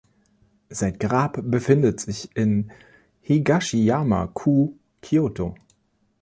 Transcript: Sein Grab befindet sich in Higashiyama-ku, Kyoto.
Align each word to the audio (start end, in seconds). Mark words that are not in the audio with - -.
Sein 0.69 0.97
Grab 0.97 1.41
befindet 1.43 1.99
sich 1.99 2.35
in 2.35 2.71
Higashiyama-ku, 3.21 4.73
Kyoto. 4.99 5.55